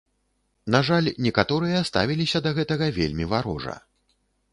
[0.75, 3.75] На жаль, некаторыя ставіліся да гэтага вельмі варожа.